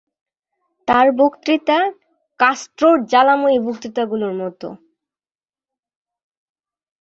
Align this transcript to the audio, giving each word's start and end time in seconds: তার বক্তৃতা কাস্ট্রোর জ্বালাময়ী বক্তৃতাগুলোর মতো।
তার 0.87 1.07
বক্তৃতা 1.19 1.79
কাস্ট্রোর 2.39 2.97
জ্বালাময়ী 3.11 3.57
বক্তৃতাগুলোর 3.65 4.33
মতো। 4.41 4.67